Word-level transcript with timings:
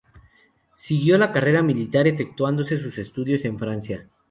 Siguió 0.75 1.15
la 1.19 1.31
carrera 1.31 1.61
militar 1.61 2.07
efectuando 2.07 2.63
sus 2.63 2.97
estudios 2.97 3.45
en 3.45 3.59
Francia. 3.59 4.09